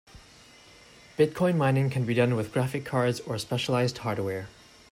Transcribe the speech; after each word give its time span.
Bitcoin 1.15 1.57
mining 1.57 1.91
can 1.91 2.05
be 2.05 2.15
done 2.15 2.33
with 2.35 2.51
graphic 2.51 2.83
cards 2.85 3.19
or 3.19 3.33
with 3.33 3.41
specialized 3.43 3.99
hardware. 3.99 4.47